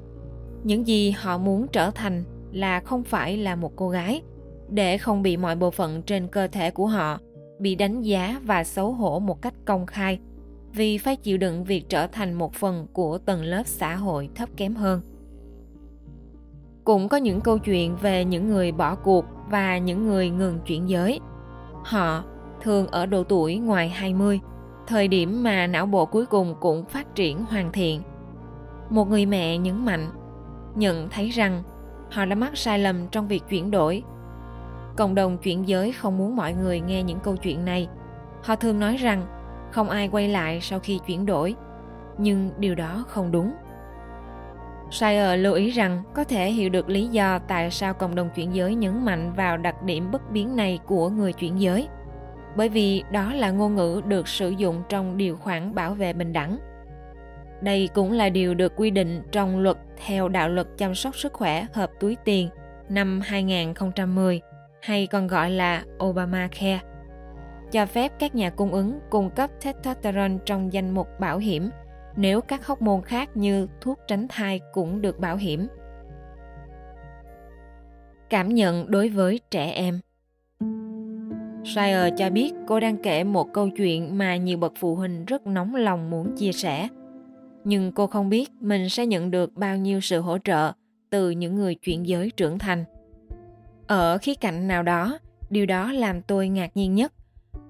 Những 0.64 0.88
gì 0.88 1.12
họ 1.12 1.38
muốn 1.38 1.68
trở 1.68 1.92
thành 1.92 2.24
là 2.52 2.80
không 2.80 3.04
phải 3.04 3.38
là 3.38 3.56
một 3.56 3.72
cô 3.76 3.90
gái, 3.90 4.22
để 4.70 4.98
không 4.98 5.24
bị 5.24 5.38
mọi 5.38 5.56
bộ 5.56 5.72
phận 5.72 6.02
trên 6.02 6.28
cơ 6.28 6.48
thể 6.48 6.72
của 6.72 6.88
họ 6.88 7.20
bị 7.60 7.76
đánh 7.76 8.02
giá 8.02 8.42
và 8.44 8.64
xấu 8.64 8.92
hổ 8.92 9.20
một 9.20 9.42
cách 9.42 9.54
công 9.66 9.86
khai 9.86 10.20
vì 10.74 10.98
phải 10.98 11.16
chịu 11.16 11.38
đựng 11.38 11.64
việc 11.64 11.90
trở 11.90 12.08
thành 12.08 12.34
một 12.34 12.54
phần 12.54 12.88
của 12.94 13.18
tầng 13.18 13.44
lớp 13.44 13.64
xã 13.66 13.96
hội 13.96 14.30
thấp 14.36 14.50
kém 14.58 14.76
hơn. 14.76 15.02
Cũng 16.84 17.10
có 17.10 17.18
những 17.18 17.42
câu 17.42 17.58
chuyện 17.58 17.96
về 17.96 18.26
những 18.26 18.48
người 18.48 18.72
bỏ 18.72 18.96
cuộc 18.96 19.26
và 19.50 19.78
những 19.78 20.08
người 20.08 20.30
ngừng 20.30 20.60
chuyển 20.66 20.90
giới. 20.90 21.20
Họ 21.84 22.24
thường 22.62 22.88
ở 22.88 23.06
độ 23.06 23.24
tuổi 23.24 23.58
ngoài 23.58 23.90
20, 23.90 24.40
thời 24.88 25.08
điểm 25.08 25.44
mà 25.44 25.68
não 25.68 25.86
bộ 25.86 26.06
cuối 26.06 26.26
cùng 26.26 26.56
cũng 26.60 26.86
phát 26.86 27.16
triển 27.16 27.46
hoàn 27.46 27.72
thiện. 27.72 28.02
Một 28.90 29.10
người 29.10 29.26
mẹ 29.26 29.58
nhấn 29.58 29.86
mạnh, 29.86 30.10
nhận 30.76 31.10
thấy 31.10 31.30
rằng 31.30 31.64
họ 32.12 32.26
đã 32.26 32.36
mắc 32.36 32.58
sai 32.58 32.80
lầm 32.80 33.08
trong 33.08 33.28
việc 33.28 33.44
chuyển 33.50 33.72
đổi 33.72 34.04
cộng 34.98 35.16
đồng 35.16 35.38
chuyển 35.38 35.68
giới 35.68 35.92
không 35.92 36.18
muốn 36.18 36.36
mọi 36.36 36.54
người 36.54 36.80
nghe 36.80 37.04
những 37.04 37.20
câu 37.20 37.36
chuyện 37.36 37.66
này 37.66 37.88
họ 38.44 38.56
thường 38.56 38.80
nói 38.80 38.98
rằng 38.98 39.26
không 39.72 39.90
ai 39.90 40.08
quay 40.08 40.28
lại 40.28 40.62
sau 40.62 40.80
khi 40.80 41.00
chuyển 41.08 41.26
đổi. 41.26 41.56
Nhưng 42.18 42.52
điều 42.58 42.76
đó 42.76 43.06
không 43.08 43.32
đúng. 43.32 43.54
Shire 44.92 45.38
lưu 45.38 45.54
ý 45.54 45.70
rằng 45.70 46.04
có 46.14 46.24
thể 46.24 46.52
hiểu 46.52 46.70
được 46.70 46.90
lý 46.90 47.08
do 47.08 47.40
tại 47.40 47.72
sao 47.72 47.94
cộng 47.94 48.16
đồng 48.16 48.30
chuyển 48.36 48.56
giới 48.56 48.76
nhấn 48.76 49.06
mạnh 49.06 49.34
vào 49.34 49.58
đặc 49.58 49.84
điểm 49.84 50.12
bất 50.12 50.32
biến 50.32 50.56
này 50.56 50.80
của 50.86 51.10
người 51.10 51.34
chuyển 51.34 51.62
giới. 51.62 51.88
Bởi 52.56 52.70
vì 52.70 53.04
đó 53.12 53.34
là 53.34 53.52
ngôn 53.52 53.76
ngữ 53.76 54.02
được 54.06 54.28
sử 54.28 54.50
dụng 54.50 54.84
trong 54.90 55.18
điều 55.18 55.36
khoản 55.36 55.76
bảo 55.76 55.94
vệ 55.94 56.14
bình 56.14 56.34
đẳng. 56.34 56.60
Đây 57.62 57.90
cũng 57.94 58.12
là 58.12 58.30
điều 58.30 58.54
được 58.54 58.74
quy 58.76 58.92
định 58.92 59.22
trong 59.32 59.60
luật 59.60 59.78
theo 60.06 60.30
đạo 60.30 60.50
luật 60.50 60.68
chăm 60.78 60.96
sóc 60.96 61.16
sức 61.16 61.34
khỏe 61.34 61.66
hợp 61.74 61.92
túi 62.00 62.18
tiền 62.26 62.50
năm 62.90 63.22
2010 63.22 64.42
hay 64.82 65.08
còn 65.08 65.28
gọi 65.28 65.50
là 65.52 65.84
Obamacare, 66.04 66.80
cho 67.72 67.86
phép 67.86 68.12
các 68.20 68.36
nhà 68.36 68.50
cung 68.50 68.72
ứng 68.72 69.00
cung 69.10 69.30
cấp 69.30 69.50
testosterone 69.62 70.38
trong 70.46 70.74
danh 70.74 70.92
mục 70.92 71.08
bảo 71.20 71.38
hiểm 71.38 71.70
nếu 72.16 72.42
các 72.42 72.68
hóc 72.68 72.82
môn 72.82 73.02
khác 73.02 73.30
như 73.38 73.68
thuốc 73.82 74.00
tránh 74.08 74.28
thai 74.30 74.62
cũng 74.74 75.02
được 75.02 75.20
bảo 75.20 75.38
hiểm. 75.38 75.68
Cảm 78.30 78.50
nhận 78.50 78.92
đối 78.92 79.10
với 79.10 79.40
trẻ 79.52 79.72
em 79.72 80.00
Shire 81.64 82.10
cho 82.18 82.30
biết 82.30 82.54
cô 82.68 82.80
đang 82.80 82.98
kể 82.98 83.24
một 83.24 83.54
câu 83.54 83.70
chuyện 83.70 84.18
mà 84.18 84.36
nhiều 84.36 84.58
bậc 84.58 84.74
phụ 84.80 84.96
huynh 84.96 85.26
rất 85.26 85.48
nóng 85.48 85.76
lòng 85.76 86.10
muốn 86.10 86.36
chia 86.38 86.52
sẻ. 86.52 86.88
Nhưng 87.64 87.92
cô 87.92 88.08
không 88.08 88.30
biết 88.30 88.50
mình 88.60 88.90
sẽ 88.90 89.06
nhận 89.06 89.32
được 89.32 89.54
bao 89.54 89.78
nhiêu 89.78 90.00
sự 90.02 90.22
hỗ 90.22 90.38
trợ 90.38 90.72
từ 91.10 91.30
những 91.30 91.56
người 91.56 91.76
chuyển 91.76 92.08
giới 92.08 92.32
trưởng 92.32 92.60
thành 92.60 92.86
ở 93.88 94.18
khía 94.18 94.36
cạnh 94.36 94.68
nào 94.68 94.84
đó, 94.84 95.20
điều 95.50 95.66
đó 95.66 95.92
làm 95.92 96.22
tôi 96.22 96.50
ngạc 96.50 96.72
nhiên 96.76 96.96
nhất 96.96 97.14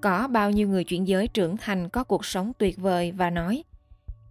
có 0.02 0.28
bao 0.28 0.50
nhiêu 0.50 0.68
người 0.68 0.84
chuyển 0.84 1.08
giới 1.08 1.28
trưởng 1.28 1.56
thành 1.56 1.88
có 1.88 2.04
cuộc 2.04 2.24
sống 2.24 2.52
tuyệt 2.58 2.78
vời 2.78 3.12
và 3.12 3.30
nói 3.30 3.64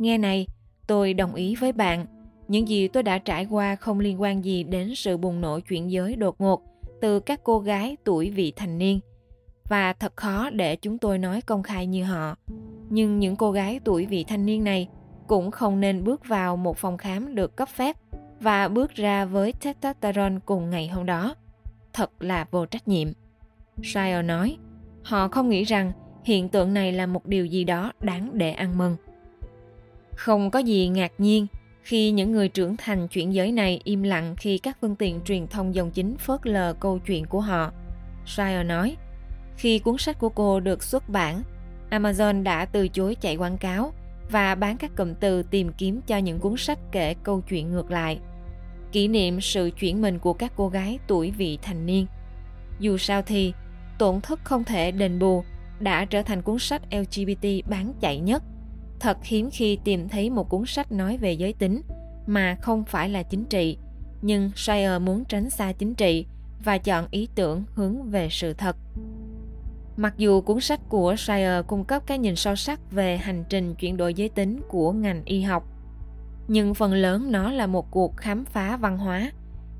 nghe 0.01 0.17
này 0.17 0.47
tôi 0.87 1.13
đồng 1.13 1.35
ý 1.35 1.55
với 1.55 1.71
bạn. 1.71 2.05
Những 2.47 2.67
gì 2.67 2.87
tôi 2.87 3.03
đã 3.03 3.17
trải 3.17 3.45
qua 3.45 3.75
không 3.75 3.99
liên 3.99 4.21
quan 4.21 4.45
gì 4.45 4.63
đến 4.63 4.95
sự 4.95 5.17
bùng 5.17 5.41
nổ 5.41 5.59
chuyển 5.59 5.91
giới 5.91 6.15
đột 6.15 6.41
ngột 6.41 6.61
từ 7.01 7.19
các 7.19 7.39
cô 7.43 7.59
gái 7.59 7.97
tuổi 8.03 8.31
vị 8.31 8.53
thành 8.55 8.77
niên. 8.77 8.99
Và 9.69 9.93
thật 9.93 10.17
khó 10.17 10.49
để 10.49 10.75
chúng 10.75 10.97
tôi 10.97 11.17
nói 11.17 11.41
công 11.41 11.63
khai 11.63 11.87
như 11.87 12.03
họ. 12.03 12.35
Nhưng 12.89 13.19
những 13.19 13.35
cô 13.35 13.51
gái 13.51 13.79
tuổi 13.83 14.05
vị 14.05 14.23
thanh 14.23 14.45
niên 14.45 14.63
này 14.63 14.87
cũng 15.27 15.51
không 15.51 15.79
nên 15.79 16.03
bước 16.03 16.27
vào 16.27 16.57
một 16.57 16.77
phòng 16.77 16.97
khám 16.97 17.35
được 17.35 17.55
cấp 17.55 17.69
phép 17.69 17.97
và 18.39 18.67
bước 18.67 18.91
ra 18.91 19.25
với 19.25 19.53
testosterone 19.53 20.39
cùng 20.45 20.69
ngày 20.69 20.87
hôm 20.87 21.05
đó. 21.05 21.35
Thật 21.93 22.11
là 22.19 22.45
vô 22.51 22.65
trách 22.65 22.87
nhiệm. 22.87 23.07
Shire 23.83 24.21
nói, 24.21 24.57
họ 25.03 25.27
không 25.27 25.50
nghĩ 25.50 25.63
rằng 25.63 25.91
hiện 26.24 26.50
tượng 26.50 26.74
này 26.74 26.91
là 26.91 27.05
một 27.05 27.25
điều 27.25 27.46
gì 27.46 27.63
đó 27.63 27.91
đáng 28.00 28.29
để 28.34 28.51
ăn 28.51 28.77
mừng. 28.77 28.96
Không 30.15 30.51
có 30.51 30.60
gì 30.60 30.88
ngạc 30.88 31.12
nhiên 31.17 31.48
khi 31.84 32.12
những 32.12 32.31
người 32.31 32.50
trưởng 32.50 32.77
thành 32.77 33.08
chuyển 33.08 33.34
giới 33.34 33.51
này 33.51 33.79
im 33.84 34.03
lặng 34.03 34.36
khi 34.38 34.58
các 34.58 34.77
phương 34.81 34.96
tiện 34.96 35.22
truyền 35.25 35.48
thông 35.48 35.75
dòng 35.75 35.91
chính 35.91 36.17
phớt 36.17 36.48
lờ 36.48 36.74
câu 36.79 37.00
chuyện 37.00 37.25
của 37.25 37.41
họ. 37.41 37.72
Shire 38.25 38.63
nói, 38.63 38.98
khi 39.58 39.79
cuốn 39.79 39.98
sách 39.98 40.20
của 40.20 40.29
cô 40.29 40.60
được 40.60 40.84
xuất 40.84 41.10
bản, 41.10 41.41
Amazon 41.89 42.43
đã 42.43 42.65
từ 42.65 42.88
chối 42.88 43.15
chạy 43.15 43.36
quảng 43.36 43.58
cáo 43.58 43.93
và 44.31 44.55
bán 44.55 44.77
các 44.77 44.96
cụm 44.96 45.13
từ 45.13 45.43
tìm 45.43 45.72
kiếm 45.77 46.01
cho 46.08 46.17
những 46.17 46.39
cuốn 46.39 46.58
sách 46.58 46.79
kể 46.91 47.15
câu 47.24 47.41
chuyện 47.41 47.72
ngược 47.72 47.91
lại. 47.91 48.20
Kỷ 48.91 49.08
niệm 49.08 49.41
sự 49.41 49.72
chuyển 49.79 50.01
mình 50.01 50.20
của 50.20 50.34
các 50.34 50.53
cô 50.55 50.70
gái 50.70 51.00
tuổi 51.08 51.31
vị 51.31 51.60
thành 51.62 51.86
niên. 51.86 52.05
Dù 52.79 52.98
sao 52.98 53.22
thì, 53.22 53.53
tổn 54.01 54.22
thất 54.22 54.39
không 54.43 54.63
thể 54.63 54.91
đền 54.91 55.20
bù 55.20 55.43
đã 55.79 56.05
trở 56.05 56.24
thành 56.24 56.41
cuốn 56.41 56.60
sách 56.60 56.81
LGBT 56.91 57.70
bán 57.70 57.93
chạy 58.00 58.20
nhất. 58.20 58.43
Thật 59.00 59.17
hiếm 59.24 59.50
khi 59.51 59.79
tìm 59.84 60.10
thấy 60.10 60.29
một 60.29 60.50
cuốn 60.50 60.65
sách 60.65 60.91
nói 60.91 61.17
về 61.17 61.31
giới 61.31 61.53
tính 61.53 61.81
mà 62.27 62.58
không 62.62 62.84
phải 62.84 63.10
là 63.10 63.24
chính 63.24 63.46
trị, 63.46 63.77
nhưng 64.22 64.51
Shire 64.55 65.00
muốn 65.00 65.25
tránh 65.25 65.50
xa 65.50 65.72
chính 65.72 65.96
trị 65.96 66.25
và 66.63 66.77
chọn 66.77 67.08
ý 67.12 67.29
tưởng 67.36 67.63
hướng 67.74 68.10
về 68.10 68.27
sự 68.31 68.53
thật. 68.53 68.75
Mặc 69.98 70.13
dù 70.17 70.41
cuốn 70.41 70.60
sách 70.60 70.79
của 70.89 71.15
Shire 71.15 71.62
cung 71.67 71.86
cấp 71.86 72.03
cái 72.05 72.17
nhìn 72.17 72.36
sâu 72.36 72.55
sắc 72.55 72.91
về 72.91 73.17
hành 73.17 73.43
trình 73.50 73.75
chuyển 73.75 73.98
đổi 73.98 74.13
giới 74.13 74.29
tính 74.29 74.62
của 74.67 74.91
ngành 74.91 75.22
y 75.25 75.41
học, 75.41 75.63
nhưng 76.48 76.74
phần 76.74 76.93
lớn 76.93 77.31
nó 77.31 77.51
là 77.51 77.67
một 77.67 77.91
cuộc 77.91 78.17
khám 78.17 78.46
phá 78.46 78.77
văn 78.77 78.98
hóa, 78.98 79.31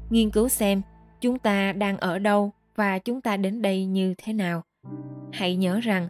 nghiên 0.10 0.30
cứu 0.30 0.50
xem 0.50 0.82
chúng 1.22 1.40
ta 1.40 1.72
đang 1.72 1.98
ở 1.98 2.20
đâu 2.20 2.51
và 2.75 3.00
chúng 3.00 3.22
ta 3.22 3.38
đến 3.38 3.62
đây 3.62 3.86
như 3.86 4.13
thế 4.18 4.34
nào. 4.34 4.63
Hãy 5.32 5.56
nhớ 5.56 5.80
rằng 5.80 6.08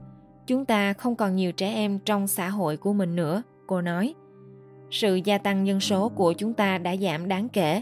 chúng 0.47 0.65
ta 0.65 0.93
không 0.93 1.15
còn 1.15 1.35
nhiều 1.35 1.51
trẻ 1.51 1.73
em 1.73 1.99
trong 1.99 2.27
xã 2.27 2.49
hội 2.49 2.77
của 2.77 2.93
mình 2.93 3.15
nữa, 3.15 3.43
cô 3.67 3.81
nói. 3.81 4.13
Sự 4.91 5.15
gia 5.15 5.37
tăng 5.37 5.67
dân 5.67 5.79
số 5.79 6.09
của 6.09 6.33
chúng 6.33 6.53
ta 6.53 6.77
đã 6.77 6.95
giảm 6.95 7.27
đáng 7.27 7.49
kể 7.49 7.81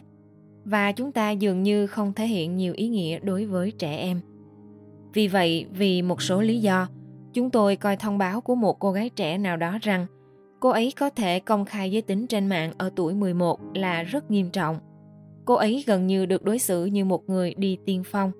và 0.66 0.92
chúng 0.92 1.12
ta 1.12 1.32
dường 1.32 1.64
như 1.64 1.88
không 1.88 2.14
thể 2.14 2.28
hiện 2.28 2.56
nhiều 2.56 2.74
ý 2.76 2.88
nghĩa 2.88 3.20
đối 3.20 3.46
với 3.46 3.72
trẻ 3.72 3.98
em. 3.98 4.20
Vì 5.14 5.28
vậy, 5.28 5.66
vì 5.72 6.02
một 6.02 6.22
số 6.22 6.42
lý 6.42 6.60
do, 6.60 6.88
chúng 7.34 7.50
tôi 7.50 7.76
coi 7.76 7.98
thông 7.98 8.18
báo 8.18 8.42
của 8.42 8.56
một 8.56 8.80
cô 8.80 8.92
gái 8.92 9.10
trẻ 9.10 9.38
nào 9.38 9.58
đó 9.58 9.78
rằng 9.82 10.06
cô 10.60 10.70
ấy 10.70 10.94
có 11.00 11.10
thể 11.10 11.40
công 11.40 11.66
khai 11.66 11.92
giới 11.92 12.02
tính 12.02 12.28
trên 12.28 12.48
mạng 12.48 12.72
ở 12.78 12.90
tuổi 12.96 13.14
11 13.14 13.60
là 13.74 14.04
rất 14.04 14.32
nghiêm 14.32 14.50
trọng. 14.50 14.80
Cô 15.46 15.54
ấy 15.54 15.84
gần 15.88 16.08
như 16.08 16.26
được 16.26 16.44
đối 16.44 16.60
xử 16.60 16.86
như 16.86 17.06
một 17.06 17.30
người 17.30 17.54
đi 17.58 17.78
tiên 17.86 18.04
phong. 18.06 18.32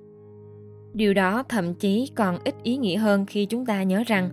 Điều 0.94 1.14
đó 1.14 1.44
thậm 1.50 1.74
chí 1.74 2.12
còn 2.16 2.38
ít 2.44 2.56
ý 2.64 2.78
nghĩa 2.78 2.98
hơn 2.98 3.26
khi 3.26 3.46
chúng 3.46 3.66
ta 3.66 3.84
nhớ 3.84 4.04
rằng 4.08 4.30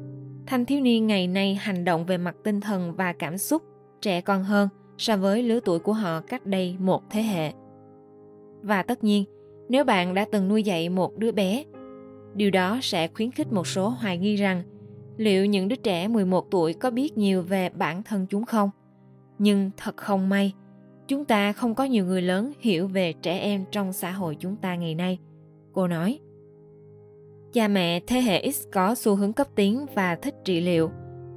thanh 0.46 0.64
thiếu 0.64 0.80
niên 0.80 1.06
ngày 1.06 1.26
nay 1.26 1.54
hành 1.54 1.84
động 1.84 2.06
về 2.06 2.18
mặt 2.18 2.36
tinh 2.44 2.60
thần 2.60 2.94
và 2.96 3.12
cảm 3.12 3.38
xúc 3.38 3.62
trẻ 4.00 4.20
con 4.20 4.44
hơn 4.44 4.68
so 4.98 5.16
với 5.16 5.42
lứa 5.42 5.60
tuổi 5.64 5.78
của 5.78 5.92
họ 5.92 6.20
cách 6.20 6.46
đây 6.46 6.76
một 6.78 7.02
thế 7.10 7.22
hệ. 7.22 7.52
Và 8.62 8.82
tất 8.82 9.04
nhiên, 9.04 9.24
nếu 9.68 9.84
bạn 9.84 10.14
đã 10.14 10.26
từng 10.32 10.48
nuôi 10.48 10.62
dạy 10.62 10.88
một 10.88 11.18
đứa 11.18 11.32
bé 11.32 11.64
Điều 12.36 12.50
đó 12.50 12.78
sẽ 12.82 13.08
khuyến 13.08 13.30
khích 13.30 13.52
một 13.52 13.66
số 13.66 13.88
hoài 13.88 14.18
nghi 14.18 14.36
rằng 14.36 14.62
liệu 15.16 15.46
những 15.46 15.68
đứa 15.68 15.76
trẻ 15.76 16.08
11 16.08 16.50
tuổi 16.50 16.74
có 16.74 16.90
biết 16.90 17.18
nhiều 17.18 17.42
về 17.42 17.68
bản 17.68 18.02
thân 18.02 18.26
chúng 18.30 18.44
không? 18.44 18.70
Nhưng 19.38 19.70
thật 19.76 19.96
không 19.96 20.28
may, 20.28 20.52
chúng 21.08 21.24
ta 21.24 21.52
không 21.52 21.74
có 21.74 21.84
nhiều 21.84 22.04
người 22.04 22.22
lớn 22.22 22.52
hiểu 22.60 22.88
về 22.88 23.12
trẻ 23.12 23.38
em 23.38 23.64
trong 23.70 23.92
xã 23.92 24.10
hội 24.10 24.36
chúng 24.40 24.56
ta 24.56 24.74
ngày 24.74 24.94
nay. 24.94 25.18
Cô 25.72 25.88
nói, 25.88 26.18
Cha 27.56 27.68
mẹ 27.68 28.00
thế 28.06 28.20
hệ 28.20 28.50
X 28.50 28.62
có 28.72 28.94
xu 28.94 29.16
hướng 29.16 29.32
cấp 29.32 29.46
tiến 29.54 29.86
và 29.94 30.14
thích 30.14 30.34
trị 30.44 30.60
liệu. 30.60 30.90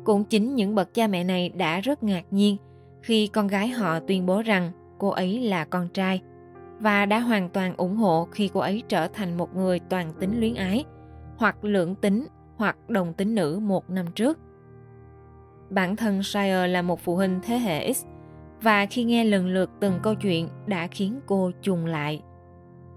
Cũng 0.04 0.24
chính 0.24 0.56
những 0.56 0.76
bậc 0.76 0.94
cha 0.94 1.08
mẹ 1.08 1.24
này 1.24 1.50
đã 1.50 1.80
rất 1.80 2.04
ngạc 2.04 2.24
nhiên 2.32 2.58
khi 3.02 3.28
con 3.28 3.48
gái 3.48 3.68
họ 3.68 4.00
tuyên 4.00 4.26
bố 4.26 4.42
rằng 4.42 4.72
cô 4.98 5.10
ấy 5.10 5.40
là 5.40 5.66
con 5.66 5.88
trai 5.88 6.22
và 6.80 7.06
đã 7.06 7.20
hoàn 7.20 7.50
toàn 7.50 7.74
ủng 7.78 7.96
hộ 7.96 8.28
khi 8.32 8.50
cô 8.54 8.60
ấy 8.60 8.84
trở 8.88 9.08
thành 9.08 9.38
một 9.38 9.56
người 9.56 9.80
toàn 9.80 10.14
tính 10.20 10.40
luyến 10.40 10.56
ái 10.56 10.86
hoặc 11.38 11.64
lưỡng 11.64 11.96
tính 11.96 12.28
hoặc 12.56 12.90
đồng 12.90 13.14
tính 13.14 13.36
nữ 13.36 13.60
một 13.60 13.90
năm 13.90 14.06
trước. 14.16 14.40
Bản 15.70 15.96
thân 15.96 16.24
Shire 16.24 16.68
là 16.68 16.82
một 16.82 17.00
phụ 17.00 17.16
huynh 17.16 17.40
thế 17.44 17.58
hệ 17.58 17.94
X 17.94 18.06
và 18.62 18.86
khi 18.86 19.04
nghe 19.04 19.24
lần 19.24 19.48
lượt 19.48 19.70
từng 19.80 20.00
câu 20.04 20.16
chuyện 20.16 20.48
đã 20.68 20.88
khiến 20.88 21.20
cô 21.26 21.52
trùng 21.62 21.86
lại. 21.86 22.22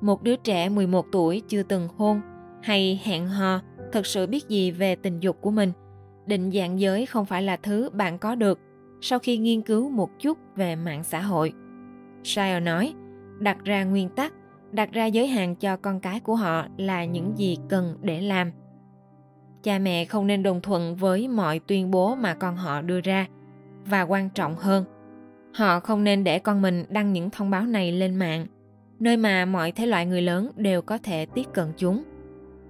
Một 0.01 0.23
đứa 0.23 0.37
trẻ 0.37 0.69
11 0.69 1.07
tuổi 1.13 1.43
chưa 1.49 1.63
từng 1.63 1.89
hôn 1.97 2.21
hay 2.63 3.01
hẹn 3.05 3.27
hò 3.27 3.61
thực 3.93 4.07
sự 4.07 4.27
biết 4.27 4.49
gì 4.49 4.71
về 4.71 4.97
tình 4.97 5.21
dục 5.21 5.39
của 5.41 5.51
mình. 5.51 5.73
Định 6.27 6.51
dạng 6.51 6.81
giới 6.81 7.07
không 7.07 7.27
phải 7.27 7.43
là 7.43 7.57
thứ 7.57 7.91
bạn 7.93 8.19
có 8.19 8.35
được 8.35 8.59
sau 9.01 9.19
khi 9.19 9.37
nghiên 9.37 9.63
cứu 9.63 9.91
một 9.91 10.11
chút 10.19 10.39
về 10.57 10.77
mạng 10.77 11.05
xã 11.05 11.21
hội. 11.21 11.53
Shire 12.25 12.61
nói, 12.61 12.95
đặt 13.41 13.59
ra 13.65 13.85
nguyên 13.85 14.09
tắc 14.09 14.33
đặt 14.73 14.93
ra 14.93 15.07
giới 15.07 15.27
hạn 15.27 15.57
cho 15.57 15.77
con 15.77 16.01
cái 16.01 16.21
của 16.21 16.35
họ 16.35 16.67
là 16.77 17.05
những 17.05 17.39
gì 17.39 17.59
cần 17.69 17.97
để 18.03 18.21
làm 18.21 18.51
cha 19.63 19.79
mẹ 19.79 20.05
không 20.05 20.27
nên 20.27 20.43
đồng 20.43 20.61
thuận 20.61 20.97
với 20.97 21.29
mọi 21.29 21.59
tuyên 21.59 21.91
bố 21.91 22.15
mà 22.15 22.35
con 22.35 22.57
họ 22.57 22.83
đưa 22.83 23.01
ra 23.01 23.27
và 23.87 24.03
quan 24.03 24.31
trọng 24.31 24.57
hơn 24.57 24.85
họ 25.55 25.81
không 25.81 26.05
nên 26.05 26.25
để 26.25 26.39
con 26.39 26.63
mình 26.63 26.85
đăng 26.89 27.13
những 27.13 27.31
thông 27.31 27.51
báo 27.51 27.67
này 27.67 27.93
lên 27.93 28.15
mạng 28.15 28.47
nơi 28.99 29.17
mà 29.17 29.45
mọi 29.45 29.73
thể 29.73 29.87
loại 29.87 30.07
người 30.07 30.23
lớn 30.23 30.51
đều 30.57 30.83
có 30.83 30.99
thể 30.99 31.27
tiếp 31.27 31.45
cận 31.55 31.67
chúng 31.77 32.03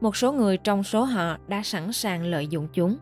một 0.03 0.17
số 0.17 0.33
người 0.33 0.57
trong 0.57 0.83
số 0.83 1.05
họ 1.05 1.39
đã 1.49 1.63
sẵn 1.63 1.93
sàng 1.93 2.25
lợi 2.25 2.47
dụng 2.47 2.69
chúng. 2.73 2.97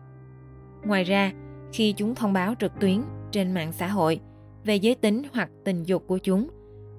Ngoài 0.85 1.03
ra, 1.03 1.31
khi 1.73 1.93
chúng 1.93 2.15
thông 2.15 2.33
báo 2.33 2.53
trực 2.59 2.79
tuyến 2.79 3.01
trên 3.31 3.53
mạng 3.53 3.71
xã 3.71 3.87
hội 3.87 4.19
về 4.63 4.75
giới 4.75 4.95
tính 4.95 5.23
hoặc 5.33 5.49
tình 5.65 5.83
dục 5.83 6.03
của 6.07 6.17
chúng, 6.17 6.47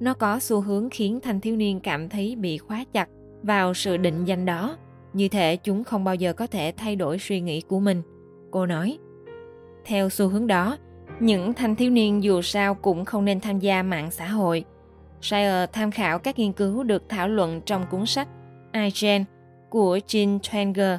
nó 0.01 0.15
có 0.15 0.41
xu 0.41 0.61
hướng 0.61 0.91
khiến 0.91 1.21
thanh 1.23 1.41
thiếu 1.41 1.57
niên 1.57 1.81
cảm 1.81 2.09
thấy 2.09 2.37
bị 2.37 2.59
khóa 2.59 2.85
chặt 2.93 3.09
vào 3.43 3.75
sự 3.75 3.97
định 3.97 4.25
danh 4.25 4.45
đó. 4.45 4.77
Như 5.13 5.29
thể 5.29 5.57
chúng 5.57 5.85
không 5.85 6.05
bao 6.05 6.15
giờ 6.15 6.33
có 6.33 6.47
thể 6.47 6.73
thay 6.77 6.97
đổi 6.97 7.19
suy 7.19 7.41
nghĩ 7.41 7.61
của 7.61 7.81
mình, 7.81 8.03
cô 8.51 8.67
nói. 8.67 8.99
Theo 9.85 10.09
xu 10.09 10.29
hướng 10.29 10.47
đó, 10.47 10.77
những 11.21 11.55
thanh 11.55 11.77
thiếu 11.77 11.91
niên 11.91 12.23
dù 12.23 12.43
sao 12.43 12.75
cũng 12.75 13.05
không 13.05 13.25
nên 13.25 13.41
tham 13.41 13.59
gia 13.59 13.83
mạng 13.83 14.11
xã 14.11 14.29
hội. 14.29 14.65
Shire 15.21 15.67
tham 15.73 15.91
khảo 15.91 16.19
các 16.19 16.39
nghiên 16.39 16.53
cứu 16.53 16.83
được 16.83 17.03
thảo 17.09 17.29
luận 17.29 17.61
trong 17.67 17.85
cuốn 17.91 18.07
sách 18.07 18.29
iGen 18.73 19.25
của 19.73 19.99
Jean 20.07 20.39
Twenger 20.39 20.99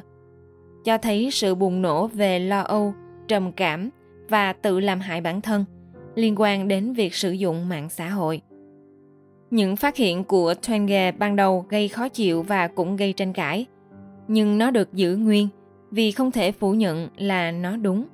cho 0.84 0.98
thấy 0.98 1.30
sự 1.32 1.54
bùng 1.54 1.82
nổ 1.82 2.06
về 2.06 2.38
lo 2.38 2.60
âu, 2.60 2.94
trầm 3.28 3.52
cảm 3.52 3.90
và 4.28 4.52
tự 4.52 4.80
làm 4.80 5.00
hại 5.00 5.20
bản 5.20 5.40
thân 5.40 5.64
liên 6.14 6.34
quan 6.36 6.68
đến 6.68 6.92
việc 6.92 7.14
sử 7.14 7.32
dụng 7.32 7.68
mạng 7.68 7.88
xã 7.90 8.08
hội. 8.08 8.40
Những 9.50 9.76
phát 9.76 9.96
hiện 9.96 10.24
của 10.24 10.54
Twenge 10.62 11.12
ban 11.18 11.36
đầu 11.36 11.66
gây 11.68 11.88
khó 11.88 12.08
chịu 12.08 12.42
và 12.42 12.68
cũng 12.68 12.96
gây 12.96 13.12
tranh 13.12 13.32
cãi, 13.32 13.66
nhưng 14.28 14.58
nó 14.58 14.70
được 14.70 14.92
giữ 14.92 15.16
nguyên 15.16 15.48
vì 15.90 16.12
không 16.12 16.30
thể 16.30 16.52
phủ 16.52 16.72
nhận 16.72 17.08
là 17.16 17.50
nó 17.50 17.76
đúng. 17.76 18.04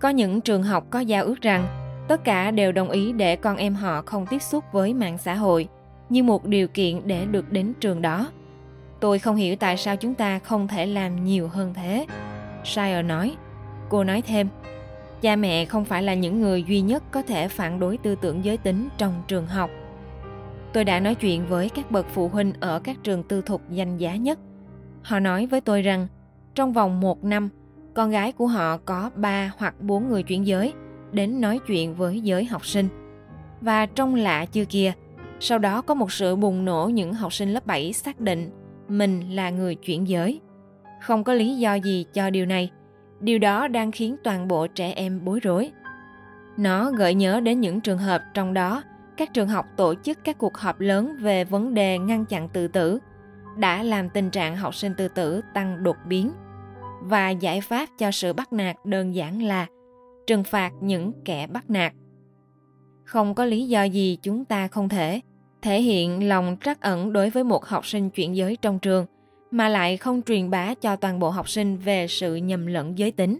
Có 0.00 0.08
những 0.08 0.40
trường 0.40 0.62
học 0.62 0.86
có 0.90 1.00
giao 1.00 1.24
ước 1.24 1.40
rằng 1.40 1.66
tất 2.08 2.24
cả 2.24 2.50
đều 2.50 2.72
đồng 2.72 2.90
ý 2.90 3.12
để 3.12 3.36
con 3.36 3.56
em 3.56 3.74
họ 3.74 4.02
không 4.02 4.26
tiếp 4.30 4.42
xúc 4.42 4.64
với 4.72 4.94
mạng 4.94 5.18
xã 5.18 5.34
hội 5.34 5.68
như 6.08 6.22
một 6.22 6.44
điều 6.44 6.68
kiện 6.68 7.00
để 7.04 7.26
được 7.26 7.52
đến 7.52 7.72
trường 7.80 8.02
đó. 8.02 8.30
Tôi 9.04 9.18
không 9.18 9.36
hiểu 9.36 9.56
tại 9.56 9.76
sao 9.76 9.96
chúng 9.96 10.14
ta 10.14 10.38
không 10.38 10.68
thể 10.68 10.86
làm 10.86 11.24
nhiều 11.24 11.48
hơn 11.48 11.74
thế. 11.74 12.06
Shire 12.64 13.02
nói. 13.02 13.36
Cô 13.88 14.04
nói 14.04 14.22
thêm, 14.22 14.48
cha 15.20 15.36
mẹ 15.36 15.64
không 15.64 15.84
phải 15.84 16.02
là 16.02 16.14
những 16.14 16.40
người 16.40 16.64
duy 16.68 16.80
nhất 16.80 17.02
có 17.10 17.22
thể 17.22 17.48
phản 17.48 17.80
đối 17.80 17.96
tư 17.96 18.14
tưởng 18.14 18.44
giới 18.44 18.56
tính 18.56 18.88
trong 18.98 19.22
trường 19.28 19.46
học 19.46 19.70
Tôi 20.72 20.84
đã 20.84 21.00
nói 21.00 21.14
chuyện 21.14 21.46
với 21.48 21.68
các 21.68 21.90
bậc 21.90 22.06
phụ 22.08 22.28
huynh 22.28 22.52
ở 22.60 22.80
các 22.80 22.96
trường 23.02 23.22
tư 23.22 23.42
thục 23.42 23.70
danh 23.70 23.96
giá 23.96 24.16
nhất. 24.16 24.38
Họ 25.02 25.18
nói 25.18 25.46
với 25.46 25.60
tôi 25.60 25.82
rằng 25.82 26.06
trong 26.54 26.72
vòng 26.72 27.00
một 27.00 27.24
năm, 27.24 27.48
con 27.94 28.10
gái 28.10 28.32
của 28.32 28.46
họ 28.46 28.76
có 28.76 29.10
ba 29.16 29.52
hoặc 29.58 29.80
bốn 29.80 30.08
người 30.08 30.22
chuyển 30.22 30.46
giới 30.46 30.72
đến 31.12 31.40
nói 31.40 31.60
chuyện 31.66 31.94
với 31.94 32.20
giới 32.20 32.44
học 32.44 32.66
sinh. 32.66 32.88
Và 33.60 33.86
trong 33.86 34.14
lạ 34.14 34.44
chưa 34.44 34.64
kia, 34.64 34.92
sau 35.40 35.58
đó 35.58 35.82
có 35.82 35.94
một 35.94 36.12
sự 36.12 36.36
bùng 36.36 36.64
nổ 36.64 36.88
những 36.88 37.14
học 37.14 37.32
sinh 37.32 37.52
lớp 37.52 37.66
7 37.66 37.92
xác 37.92 38.20
định 38.20 38.63
mình 38.88 39.34
là 39.34 39.50
người 39.50 39.74
chuyển 39.74 40.08
giới. 40.08 40.40
Không 41.00 41.24
có 41.24 41.32
lý 41.32 41.56
do 41.56 41.74
gì 41.74 42.06
cho 42.12 42.30
điều 42.30 42.46
này. 42.46 42.70
Điều 43.20 43.38
đó 43.38 43.68
đang 43.68 43.92
khiến 43.92 44.16
toàn 44.24 44.48
bộ 44.48 44.66
trẻ 44.66 44.92
em 44.92 45.24
bối 45.24 45.40
rối. 45.40 45.70
Nó 46.56 46.90
gợi 46.90 47.14
nhớ 47.14 47.40
đến 47.40 47.60
những 47.60 47.80
trường 47.80 47.98
hợp 47.98 48.22
trong 48.34 48.54
đó, 48.54 48.82
các 49.16 49.34
trường 49.34 49.48
học 49.48 49.66
tổ 49.76 49.94
chức 49.94 50.18
các 50.24 50.38
cuộc 50.38 50.56
họp 50.56 50.80
lớn 50.80 51.16
về 51.20 51.44
vấn 51.44 51.74
đề 51.74 51.98
ngăn 51.98 52.24
chặn 52.24 52.48
tự 52.48 52.68
tử, 52.68 52.98
đã 53.56 53.82
làm 53.82 54.08
tình 54.08 54.30
trạng 54.30 54.56
học 54.56 54.74
sinh 54.74 54.94
tự 54.94 55.08
tử 55.08 55.40
tăng 55.54 55.82
đột 55.82 55.96
biến 56.06 56.32
và 57.00 57.30
giải 57.30 57.60
pháp 57.60 57.88
cho 57.98 58.10
sự 58.10 58.32
bắt 58.32 58.52
nạt 58.52 58.76
đơn 58.84 59.14
giản 59.14 59.42
là 59.42 59.66
trừng 60.26 60.44
phạt 60.44 60.72
những 60.80 61.12
kẻ 61.24 61.46
bắt 61.46 61.70
nạt 61.70 61.92
không 63.04 63.34
có 63.34 63.44
lý 63.44 63.68
do 63.68 63.82
gì 63.82 64.18
chúng 64.22 64.44
ta 64.44 64.68
không 64.68 64.88
thể 64.88 65.20
thể 65.64 65.82
hiện 65.82 66.28
lòng 66.28 66.56
trắc 66.64 66.80
ẩn 66.80 67.12
đối 67.12 67.30
với 67.30 67.44
một 67.44 67.64
học 67.64 67.86
sinh 67.86 68.10
chuyển 68.10 68.36
giới 68.36 68.56
trong 68.56 68.78
trường, 68.78 69.06
mà 69.50 69.68
lại 69.68 69.96
không 69.96 70.22
truyền 70.22 70.50
bá 70.50 70.74
cho 70.74 70.96
toàn 70.96 71.18
bộ 71.18 71.30
học 71.30 71.48
sinh 71.48 71.76
về 71.76 72.06
sự 72.08 72.36
nhầm 72.36 72.66
lẫn 72.66 72.98
giới 72.98 73.10
tính. 73.10 73.38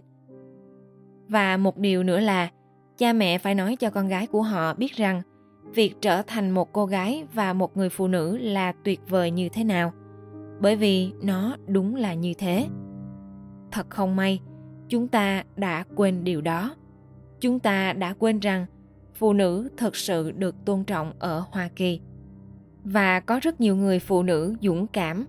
Và 1.27 1.57
một 1.57 1.77
điều 1.77 2.03
nữa 2.03 2.19
là, 2.19 2.49
cha 2.97 3.13
mẹ 3.13 3.37
phải 3.37 3.55
nói 3.55 3.75
cho 3.75 3.89
con 3.89 4.07
gái 4.07 4.27
của 4.27 4.41
họ 4.41 4.73
biết 4.73 4.95
rằng, 4.95 5.21
việc 5.73 5.95
trở 6.01 6.21
thành 6.21 6.51
một 6.51 6.73
cô 6.73 6.85
gái 6.85 7.23
và 7.33 7.53
một 7.53 7.77
người 7.77 7.89
phụ 7.89 8.07
nữ 8.07 8.37
là 8.37 8.71
tuyệt 8.71 8.99
vời 9.09 9.31
như 9.31 9.49
thế 9.49 9.63
nào, 9.63 9.93
bởi 10.59 10.75
vì 10.75 11.11
nó 11.21 11.57
đúng 11.67 11.95
là 11.95 12.13
như 12.13 12.33
thế. 12.33 12.67
Thật 13.71 13.89
không 13.89 14.15
may, 14.15 14.39
chúng 14.89 15.07
ta 15.07 15.43
đã 15.55 15.83
quên 15.95 16.23
điều 16.23 16.41
đó. 16.41 16.75
Chúng 17.41 17.59
ta 17.59 17.93
đã 17.93 18.13
quên 18.19 18.39
rằng 18.39 18.65
phụ 19.13 19.33
nữ 19.33 19.69
thật 19.77 19.95
sự 19.95 20.31
được 20.31 20.55
tôn 20.65 20.83
trọng 20.83 21.13
ở 21.19 21.43
hoa 21.51 21.69
kỳ 21.75 21.99
và 22.85 23.19
có 23.19 23.39
rất 23.39 23.61
nhiều 23.61 23.75
người 23.75 23.99
phụ 23.99 24.23
nữ 24.23 24.55
dũng 24.61 24.87
cảm, 24.87 25.25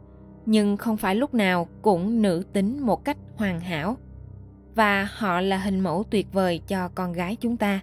nhưng 0.47 0.77
không 0.77 0.97
phải 0.97 1.15
lúc 1.15 1.35
nào 1.35 1.69
cũng 1.83 2.23
nữ 2.23 2.45
tính 2.53 2.81
một 2.81 3.05
cách 3.05 3.17
hoàn 3.37 3.61
hảo. 3.61 3.97
Và 4.75 5.09
họ 5.13 5.41
là 5.41 5.59
hình 5.59 5.81
mẫu 5.81 6.05
tuyệt 6.11 6.27
vời 6.33 6.61
cho 6.67 6.89
con 6.89 7.13
gái 7.13 7.37
chúng 7.41 7.57
ta. 7.57 7.81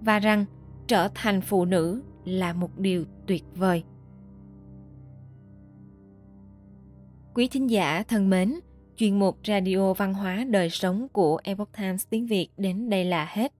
Và 0.00 0.18
rằng 0.18 0.44
trở 0.86 1.08
thành 1.14 1.40
phụ 1.40 1.64
nữ 1.64 2.02
là 2.24 2.52
một 2.52 2.78
điều 2.78 3.04
tuyệt 3.26 3.44
vời. 3.54 3.84
Quý 7.34 7.48
thính 7.48 7.70
giả 7.70 8.02
thân 8.08 8.30
mến, 8.30 8.54
chuyên 8.96 9.18
mục 9.18 9.38
radio 9.46 9.92
văn 9.92 10.14
hóa 10.14 10.44
đời 10.50 10.70
sống 10.70 11.08
của 11.08 11.40
epoch 11.44 11.72
times 11.76 12.06
tiếng 12.10 12.26
việt 12.26 12.48
đến 12.56 12.90
đây 12.90 13.04
là 13.04 13.26
hết. 13.30 13.52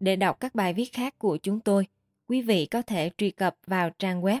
Để 0.00 0.16
đọc 0.16 0.40
các 0.40 0.54
bài 0.54 0.74
viết 0.74 0.92
khác 0.92 1.18
của 1.18 1.36
chúng 1.36 1.60
tôi, 1.60 1.86
quý 2.28 2.42
vị 2.42 2.66
có 2.66 2.82
thể 2.82 3.10
truy 3.18 3.30
cập 3.30 3.54
vào 3.66 3.90
trang 3.98 4.22
web 4.22 4.40